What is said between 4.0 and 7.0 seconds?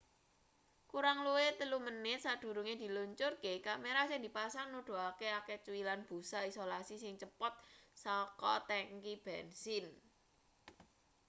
sing dipasang nuduhake akeh cuilan busa isolasi